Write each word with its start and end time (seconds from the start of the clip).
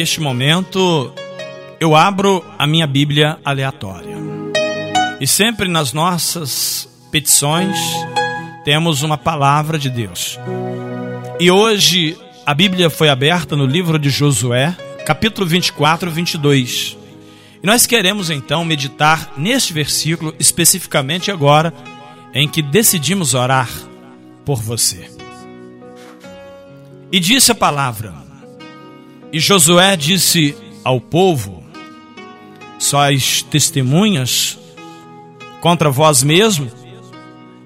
neste 0.00 0.18
momento, 0.18 1.12
eu 1.78 1.94
abro 1.94 2.42
a 2.58 2.66
minha 2.66 2.86
Bíblia 2.86 3.38
aleatória. 3.44 4.16
E 5.20 5.26
sempre 5.26 5.68
nas 5.68 5.92
nossas 5.92 6.88
petições 7.12 7.76
temos 8.64 9.02
uma 9.02 9.18
palavra 9.18 9.78
de 9.78 9.90
Deus. 9.90 10.38
E 11.38 11.50
hoje 11.50 12.16
a 12.46 12.54
Bíblia 12.54 12.88
foi 12.88 13.10
aberta 13.10 13.54
no 13.54 13.66
livro 13.66 13.98
de 13.98 14.08
Josué, 14.08 14.74
capítulo 15.04 15.46
24, 15.46 16.10
22. 16.10 16.96
E 17.62 17.66
nós 17.66 17.86
queremos 17.86 18.30
então 18.30 18.64
meditar 18.64 19.34
neste 19.36 19.74
versículo, 19.74 20.34
especificamente 20.38 21.30
agora, 21.30 21.74
em 22.32 22.48
que 22.48 22.62
decidimos 22.62 23.34
orar 23.34 23.68
por 24.46 24.62
você. 24.62 25.10
E 27.12 27.20
disse 27.20 27.52
a 27.52 27.54
palavra: 27.54 28.29
e 29.32 29.38
Josué 29.38 29.96
disse 29.96 30.56
ao 30.84 31.00
povo: 31.00 31.62
Sois 32.78 33.42
testemunhas 33.42 34.58
contra 35.60 35.90
vós 35.90 36.22
mesmo 36.22 36.70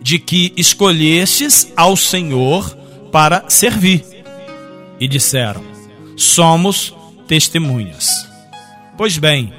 de 0.00 0.18
que 0.18 0.52
escolhestes 0.56 1.72
ao 1.76 1.96
Senhor 1.96 2.76
para 3.12 3.44
servir. 3.48 4.04
E 4.98 5.06
disseram: 5.06 5.62
Somos 6.16 6.94
testemunhas. 7.26 8.08
Pois 8.96 9.18
bem, 9.18 9.52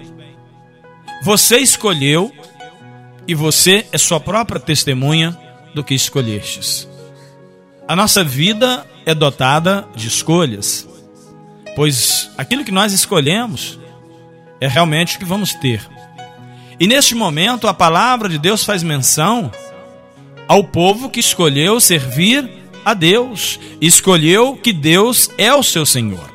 você 1.23 1.57
escolheu 1.57 2.31
e 3.27 3.35
você 3.35 3.85
é 3.91 3.97
sua 3.97 4.19
própria 4.19 4.59
testemunha 4.59 5.37
do 5.73 5.83
que 5.83 5.93
escolhestes. 5.93 6.87
A 7.87 7.95
nossa 7.95 8.23
vida 8.23 8.85
é 9.05 9.13
dotada 9.13 9.87
de 9.95 10.07
escolhas 10.07 10.87
pois 11.75 12.29
aquilo 12.37 12.63
que 12.63 12.71
nós 12.71 12.93
escolhemos 12.93 13.79
é 14.59 14.67
realmente 14.67 15.15
o 15.15 15.19
que 15.19 15.25
vamos 15.25 15.53
ter. 15.53 15.81
E 16.79 16.87
neste 16.87 17.15
momento 17.15 17.67
a 17.67 17.73
palavra 17.73 18.27
de 18.27 18.37
Deus 18.37 18.63
faz 18.63 18.83
menção 18.83 19.51
ao 20.47 20.63
povo 20.63 21.09
que 21.09 21.19
escolheu 21.19 21.79
servir 21.79 22.49
a 22.83 22.93
Deus, 22.93 23.59
escolheu 23.79 24.55
que 24.55 24.73
Deus 24.73 25.29
é 25.37 25.53
o 25.53 25.63
seu 25.63 25.85
Senhor. 25.85 26.29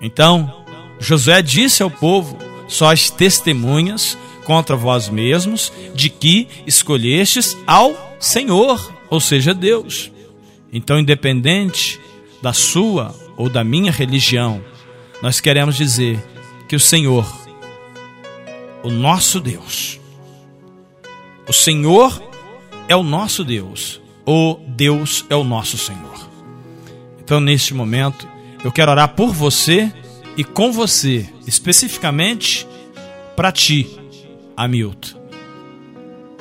Então, 0.00 0.64
Josué 0.98 1.40
disse 1.40 1.82
ao 1.82 1.90
povo: 1.90 2.36
Sós 2.66 3.10
testemunhas 3.10 4.18
contra 4.44 4.76
vós 4.76 5.08
mesmos 5.08 5.72
de 5.94 6.10
que 6.10 6.48
escolhestes 6.66 7.56
ao 7.66 8.16
Senhor, 8.18 8.92
ou 9.08 9.20
seja, 9.20 9.54
Deus. 9.54 10.10
Então, 10.72 10.98
independente 10.98 12.00
da 12.42 12.52
sua 12.52 13.14
ou 13.36 13.48
da 13.48 13.64
minha 13.64 13.90
religião, 13.90 14.62
nós 15.22 15.40
queremos 15.40 15.76
dizer 15.76 16.22
que 16.68 16.76
o 16.76 16.80
Senhor, 16.80 17.26
o 18.82 18.90
nosso 18.90 19.40
Deus, 19.40 20.00
o 21.48 21.52
Senhor 21.52 22.22
é 22.88 22.96
o 22.96 23.02
nosso 23.02 23.44
Deus, 23.44 24.00
o 24.26 24.58
Deus 24.66 25.24
é 25.28 25.34
o 25.34 25.44
nosso 25.44 25.76
Senhor. 25.76 26.28
Então, 27.20 27.40
neste 27.40 27.74
momento, 27.74 28.28
eu 28.64 28.70
quero 28.72 28.90
orar 28.90 29.14
por 29.14 29.32
você 29.32 29.92
e 30.36 30.44
com 30.44 30.72
você, 30.72 31.28
especificamente 31.46 32.66
para 33.36 33.52
ti, 33.52 33.88
Hamilton. 34.56 35.20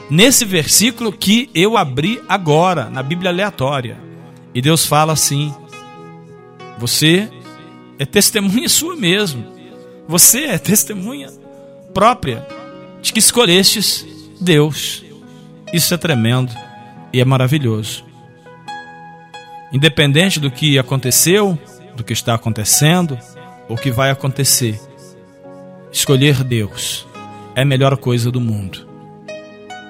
Nesse 0.09 0.43
versículo 0.43 1.11
que 1.11 1.49
eu 1.55 1.77
abri 1.77 2.21
agora, 2.27 2.89
na 2.89 3.01
Bíblia 3.01 3.31
aleatória, 3.31 3.97
e 4.53 4.61
Deus 4.61 4.85
fala 4.85 5.13
assim: 5.13 5.53
você 6.81 7.29
é 7.99 8.05
testemunha 8.05 8.67
sua 8.69 8.95
mesmo. 8.95 9.45
Você 10.07 10.45
é 10.45 10.57
testemunha 10.57 11.29
própria 11.93 12.45
de 13.03 13.13
que 13.13 13.19
escolhestes 13.19 14.05
Deus. 14.39 15.03
Isso 15.71 15.93
é 15.93 15.97
tremendo 15.97 16.51
e 17.13 17.21
é 17.21 17.25
maravilhoso. 17.25 18.03
Independente 19.71 20.39
do 20.39 20.49
que 20.49 20.79
aconteceu, 20.79 21.57
do 21.95 22.03
que 22.03 22.13
está 22.13 22.33
acontecendo 22.33 23.17
ou 23.69 23.77
que 23.77 23.91
vai 23.91 24.09
acontecer, 24.09 24.81
escolher 25.91 26.43
Deus 26.43 27.05
é 27.55 27.61
a 27.61 27.65
melhor 27.65 27.95
coisa 27.95 28.31
do 28.31 28.41
mundo. 28.41 28.89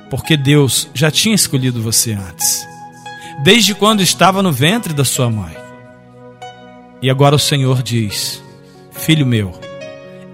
Porque 0.09 0.35
Deus 0.35 0.89
já 0.93 1.09
tinha 1.09 1.33
escolhido 1.33 1.81
você 1.81 2.11
antes, 2.11 2.67
desde 3.43 3.73
quando 3.73 4.03
estava 4.03 4.43
no 4.43 4.51
ventre 4.51 4.93
da 4.93 5.05
sua 5.05 5.29
mãe. 5.29 5.60
E 7.01 7.09
agora 7.09 7.35
o 7.35 7.39
Senhor 7.39 7.81
diz: 7.81 8.43
Filho 8.91 9.25
meu, 9.25 9.51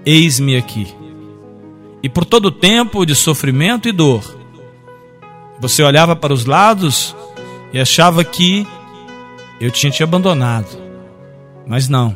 eis-me 0.04 0.56
aqui. 0.56 0.94
E 2.02 2.08
por 2.08 2.24
todo 2.24 2.46
o 2.46 2.52
tempo 2.52 3.06
de 3.06 3.14
sofrimento 3.14 3.88
e 3.88 3.92
dor, 3.92 4.22
você 5.58 5.82
olhava 5.82 6.14
para 6.14 6.32
os 6.32 6.44
lados 6.44 7.16
e 7.72 7.80
achava 7.80 8.22
que 8.22 8.66
eu 9.60 9.70
tinha 9.70 9.90
te 9.90 10.02
abandonado. 10.02 10.68
Mas 11.66 11.88
não, 11.88 12.14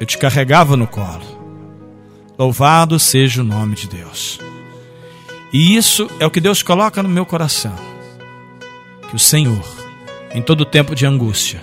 eu 0.00 0.06
te 0.06 0.18
carregava 0.18 0.76
no 0.76 0.86
colo. 0.86 1.34
Louvado 2.36 2.98
seja 2.98 3.40
o 3.40 3.44
nome 3.44 3.76
de 3.76 3.88
Deus. 3.88 4.40
E 5.52 5.76
isso 5.76 6.10
é 6.18 6.26
o 6.26 6.30
que 6.30 6.40
Deus 6.40 6.62
coloca 6.62 7.00
no 7.02 7.08
meu 7.08 7.24
coração. 7.24 7.74
Que 9.08 9.14
o 9.14 9.18
Senhor, 9.20 9.64
em 10.34 10.42
todo 10.42 10.64
tempo 10.64 10.96
de 10.96 11.06
angústia, 11.06 11.62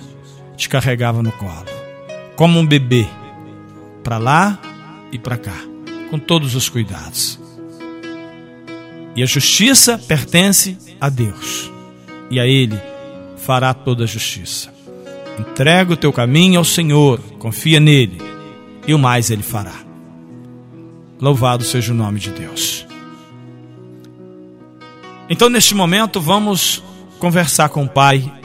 te 0.55 0.69
carregava 0.69 1.21
no 1.21 1.31
colo 1.33 1.70
como 2.35 2.59
um 2.59 2.65
bebê, 2.65 3.07
para 4.03 4.17
lá 4.17 4.59
e 5.11 5.19
para 5.19 5.37
cá, 5.37 5.57
com 6.09 6.17
todos 6.17 6.55
os 6.55 6.69
cuidados. 6.69 7.39
E 9.15 9.21
a 9.21 9.25
justiça 9.25 9.97
pertence 9.97 10.77
a 10.99 11.09
Deus, 11.09 11.71
e 12.29 12.39
a 12.39 12.47
Ele 12.47 12.79
fará 13.37 13.73
toda 13.73 14.03
a 14.03 14.07
justiça. 14.07 14.73
Entrega 15.39 15.93
o 15.93 15.97
teu 15.97 16.13
caminho 16.13 16.59
ao 16.59 16.65
Senhor, 16.65 17.19
confia 17.39 17.79
nele, 17.79 18.21
e 18.87 18.93
o 18.93 18.99
mais 18.99 19.29
Ele 19.29 19.43
fará. 19.43 19.75
Louvado 21.19 21.63
seja 21.63 21.91
o 21.91 21.95
nome 21.95 22.19
de 22.19 22.31
Deus. 22.31 22.85
Então, 25.29 25.49
neste 25.49 25.73
momento, 25.73 26.19
vamos 26.19 26.83
conversar 27.19 27.69
com 27.69 27.85
o 27.85 27.89
Pai 27.89 28.40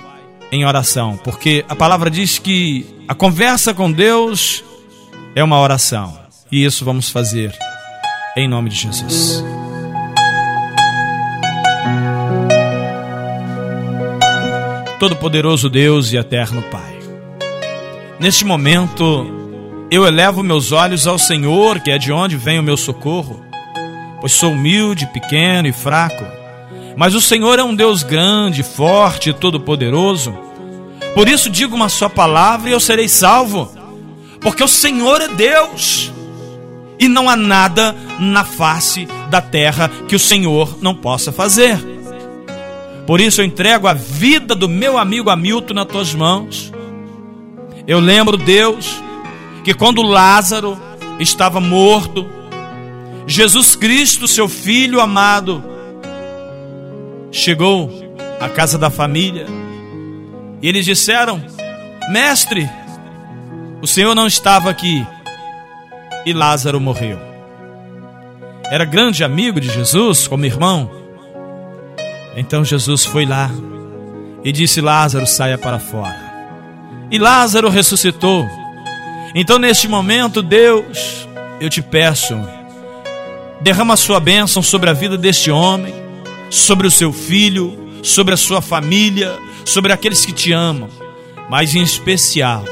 em 0.50 0.64
oração, 0.64 1.18
porque 1.22 1.64
a 1.68 1.74
palavra 1.74 2.10
diz 2.10 2.38
que 2.38 2.86
a 3.08 3.14
conversa 3.14 3.74
com 3.74 3.90
Deus 3.90 4.64
é 5.34 5.42
uma 5.42 5.58
oração. 5.60 6.18
E 6.50 6.64
isso 6.64 6.84
vamos 6.84 7.10
fazer 7.10 7.52
em 8.36 8.48
nome 8.48 8.70
de 8.70 8.76
Jesus. 8.76 9.44
Todo-Poderoso 14.98 15.68
Deus 15.68 16.12
e 16.12 16.16
Eterno 16.16 16.62
Pai, 16.62 16.98
neste 18.18 18.44
momento 18.44 19.26
eu 19.90 20.06
elevo 20.06 20.42
meus 20.42 20.72
olhos 20.72 21.06
ao 21.06 21.18
Senhor, 21.18 21.80
que 21.80 21.90
é 21.90 21.98
de 21.98 22.12
onde 22.12 22.36
vem 22.36 22.58
o 22.58 22.62
meu 22.62 22.76
socorro, 22.76 23.44
pois 24.20 24.32
sou 24.32 24.52
humilde, 24.52 25.06
pequeno 25.08 25.68
e 25.68 25.72
fraco 25.72 26.24
mas 26.96 27.14
o 27.14 27.20
Senhor 27.20 27.58
é 27.58 27.62
um 27.62 27.74
Deus 27.74 28.02
grande, 28.02 28.62
forte 28.62 29.32
todo-poderoso. 29.32 30.34
Por 31.14 31.28
isso 31.28 31.50
digo 31.50 31.76
uma 31.76 31.90
só 31.90 32.08
palavra 32.08 32.70
e 32.70 32.72
eu 32.72 32.80
serei 32.80 33.08
salvo, 33.08 33.70
porque 34.40 34.64
o 34.64 34.68
Senhor 34.68 35.20
é 35.20 35.28
Deus. 35.28 36.10
E 36.98 37.08
não 37.08 37.28
há 37.28 37.36
nada 37.36 37.94
na 38.18 38.42
face 38.42 39.06
da 39.28 39.42
terra 39.42 39.90
que 40.08 40.16
o 40.16 40.18
Senhor 40.18 40.78
não 40.80 40.94
possa 40.94 41.30
fazer. 41.30 41.78
Por 43.06 43.20
isso 43.20 43.42
eu 43.42 43.44
entrego 43.44 43.86
a 43.86 43.92
vida 43.92 44.54
do 44.54 44.66
meu 44.66 44.96
amigo 44.96 45.28
Hamilton 45.28 45.74
nas 45.74 45.86
tuas 45.86 46.14
mãos. 46.14 46.72
Eu 47.86 48.00
lembro, 48.00 48.38
Deus, 48.38 49.00
que 49.62 49.74
quando 49.74 50.00
Lázaro 50.00 50.80
estava 51.20 51.60
morto, 51.60 52.26
Jesus 53.26 53.76
Cristo, 53.76 54.26
seu 54.26 54.48
filho 54.48 55.00
amado, 55.00 55.62
chegou 57.36 57.90
à 58.40 58.48
casa 58.48 58.78
da 58.78 58.90
família 58.90 59.46
e 60.62 60.68
eles 60.68 60.84
disseram: 60.84 61.42
Mestre, 62.10 62.68
o 63.82 63.86
Senhor 63.86 64.14
não 64.14 64.26
estava 64.26 64.70
aqui 64.70 65.06
e 66.24 66.32
Lázaro 66.32 66.80
morreu. 66.80 67.18
Era 68.64 68.84
grande 68.84 69.22
amigo 69.22 69.60
de 69.60 69.68
Jesus, 69.68 70.26
como 70.26 70.44
irmão. 70.44 70.90
Então 72.34 72.64
Jesus 72.64 73.04
foi 73.04 73.24
lá 73.26 73.50
e 74.42 74.50
disse: 74.50 74.80
Lázaro, 74.80 75.26
saia 75.26 75.58
para 75.58 75.78
fora. 75.78 76.26
E 77.10 77.18
Lázaro 77.18 77.68
ressuscitou. 77.68 78.44
Então, 79.34 79.58
neste 79.58 79.86
momento, 79.86 80.42
Deus, 80.42 81.28
eu 81.60 81.68
te 81.68 81.82
peço, 81.82 82.34
derrama 83.60 83.94
a 83.94 83.96
sua 83.96 84.18
bênção 84.18 84.62
sobre 84.62 84.88
a 84.88 84.94
vida 84.94 85.16
deste 85.16 85.50
homem 85.50 86.05
sobre 86.50 86.86
o 86.86 86.90
seu 86.90 87.12
filho, 87.12 87.76
sobre 88.02 88.34
a 88.34 88.36
sua 88.36 88.60
família, 88.62 89.36
sobre 89.64 89.92
aqueles 89.92 90.24
que 90.24 90.32
te 90.32 90.52
amam, 90.52 90.88
mas 91.50 91.74
em 91.74 91.82
especial, 91.82 92.64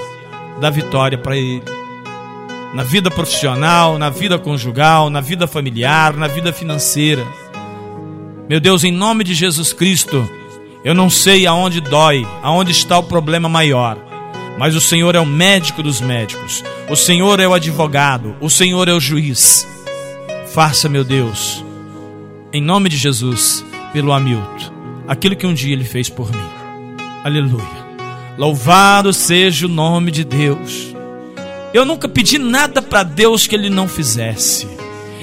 dá 0.61 0.71
vitória 0.71 1.19
para 1.19 1.37
ele. 1.37 1.63
na 2.73 2.83
vida 2.83 3.09
profissional, 3.09 3.99
na 3.99 4.11
vida 4.11 4.37
conjugal, 4.37 5.09
na 5.09 5.21
vida 5.21 5.47
familiar, 5.47 6.17
na 6.17 6.27
vida 6.27 6.53
financeira. 6.53 7.25
Meu 8.49 8.59
Deus, 8.59 8.83
em 8.83 8.91
nome 8.91 9.23
de 9.23 9.33
Jesus 9.33 9.73
Cristo, 9.73 10.29
eu 10.85 10.93
não 10.93 11.09
sei 11.09 11.47
aonde 11.47 11.81
dói, 11.81 12.27
aonde 12.43 12.73
está 12.73 12.99
o 12.99 13.05
problema 13.05 13.49
maior, 13.49 13.97
mas 14.59 14.75
o 14.75 14.81
Senhor 14.81 15.15
é 15.15 15.21
o 15.21 15.27
médico 15.27 15.83
dos 15.85 16.01
médicos, 16.01 16.65
o 16.91 16.97
Senhor 16.97 17.39
é 17.39 17.47
o 17.47 17.55
advogado, 17.55 18.37
o 18.41 18.51
Senhor 18.51 18.89
é 18.89 18.93
o 18.93 19.01
juiz. 19.01 19.67
Faça, 20.53 20.89
meu 20.89 21.05
Deus, 21.05 21.65
em 22.55 22.63
nome 22.63 22.89
de 22.89 22.97
Jesus, 22.97 23.65
pelo 23.93 24.13
Hamilton, 24.13 24.73
aquilo 25.09 25.35
que 25.35 25.45
um 25.45 25.53
dia 25.53 25.73
ele 25.73 25.83
fez 25.83 26.09
por 26.09 26.31
mim. 26.31 26.49
Aleluia. 27.25 27.85
Louvado 28.39 29.13
seja 29.13 29.67
o 29.67 29.69
nome 29.69 30.13
de 30.13 30.23
Deus. 30.23 30.95
Eu 31.75 31.85
nunca 31.85 32.09
pedi 32.09 32.39
nada 32.39 32.81
para 32.81 33.03
Deus 33.03 33.49
que 33.49 33.57
ele 33.57 33.69
não 33.69 33.89
fizesse. 33.89 34.69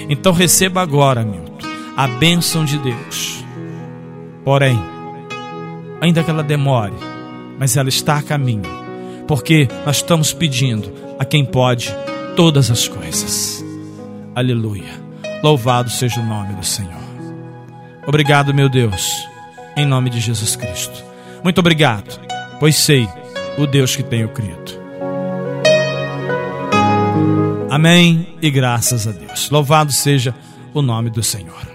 Então 0.09 0.33
receba 0.33 0.81
agora, 0.81 1.23
Milton, 1.23 1.57
a 1.95 2.05
bênção 2.05 2.65
de 2.65 2.77
Deus. 2.77 3.45
Porém, 4.43 4.77
ainda 6.01 6.23
que 6.25 6.29
ela 6.29 6.43
demore, 6.43 6.95
mas 7.57 7.77
ela 7.77 7.87
está 7.87 8.17
a 8.17 8.21
caminho, 8.21 8.69
porque 9.25 9.69
nós 9.85 9.97
estamos 9.97 10.33
pedindo 10.33 10.91
a 11.17 11.23
quem 11.23 11.45
pode 11.45 11.95
todas 12.35 12.69
as 12.69 12.89
coisas. 12.89 13.63
Aleluia. 14.35 14.99
Louvado 15.41 15.89
seja 15.89 16.19
o 16.19 16.25
nome 16.25 16.55
do 16.55 16.65
Senhor. 16.65 17.00
Obrigado, 18.05 18.53
meu 18.53 18.67
Deus, 18.67 19.27
em 19.75 19.85
nome 19.85 20.09
de 20.09 20.19
Jesus 20.19 20.55
Cristo. 20.55 21.03
Muito 21.43 21.59
obrigado, 21.59 22.19
pois 22.59 22.75
sei 22.75 23.07
o 23.57 23.65
Deus 23.65 23.95
que 23.95 24.03
tenho 24.03 24.29
crido. 24.29 24.79
Amém 27.69 28.35
e 28.41 28.51
graças 28.51 29.07
a 29.07 29.11
Deus. 29.11 29.49
Louvado 29.49 29.91
seja 29.91 30.35
o 30.73 30.81
nome 30.81 31.09
do 31.09 31.23
Senhor. 31.23 31.70